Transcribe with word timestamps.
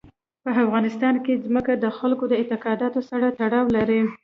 په 0.43 0.49
افغانستان 0.63 1.15
کې 1.23 1.41
ځمکه 1.45 1.73
د 1.83 1.85
خلکو 1.97 2.23
د 2.27 2.33
اعتقاداتو 2.41 2.99
سره 3.09 3.25
تړاو 3.39 3.65
لري. 3.77 4.01